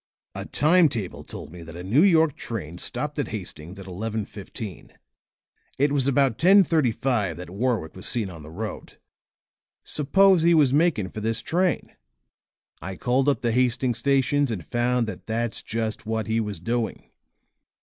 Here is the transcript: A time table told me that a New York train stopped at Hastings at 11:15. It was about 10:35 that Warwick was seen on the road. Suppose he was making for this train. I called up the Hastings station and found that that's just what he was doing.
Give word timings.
A 0.33 0.45
time 0.47 0.89
table 0.89 1.23
told 1.23 1.51
me 1.51 1.61
that 1.61 1.75
a 1.75 1.83
New 1.83 2.01
York 2.01 2.35
train 2.35 2.79
stopped 2.79 3.19
at 3.19 3.27
Hastings 3.27 3.77
at 3.79 3.85
11:15. 3.85 4.89
It 5.77 5.91
was 5.91 6.07
about 6.07 6.39
10:35 6.39 7.35
that 7.35 7.51
Warwick 7.51 7.95
was 7.95 8.07
seen 8.07 8.27
on 8.31 8.41
the 8.41 8.49
road. 8.49 8.97
Suppose 9.83 10.41
he 10.41 10.55
was 10.55 10.73
making 10.73 11.09
for 11.09 11.21
this 11.21 11.41
train. 11.41 11.93
I 12.81 12.95
called 12.95 13.29
up 13.29 13.41
the 13.41 13.51
Hastings 13.51 13.99
station 13.99 14.51
and 14.51 14.65
found 14.65 15.05
that 15.05 15.27
that's 15.27 15.61
just 15.61 16.07
what 16.07 16.25
he 16.25 16.39
was 16.39 16.59
doing. 16.59 17.11